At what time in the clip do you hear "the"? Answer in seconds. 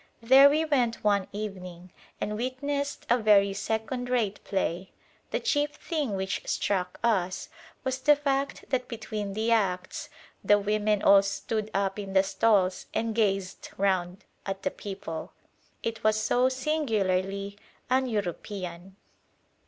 5.29-5.39, 7.99-8.15, 9.33-9.51, 10.43-10.57, 12.13-12.23, 14.63-14.71